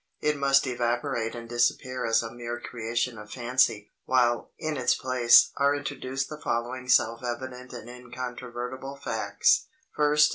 It 0.19 0.35
must 0.35 0.65
evaporate 0.65 1.35
and 1.35 1.47
disappear 1.47 2.07
as 2.07 2.23
a 2.23 2.33
mere 2.33 2.59
creation 2.59 3.19
of 3.19 3.29
fancy, 3.29 3.91
while, 4.05 4.49
in 4.57 4.75
its 4.75 4.95
place, 4.95 5.51
are 5.57 5.75
introduced 5.75 6.27
the 6.27 6.41
following 6.41 6.87
self 6.89 7.23
evident 7.23 7.71
and 7.71 7.87
incontrovertible 7.87 8.95
facts 8.95 9.67
First. 9.95 10.29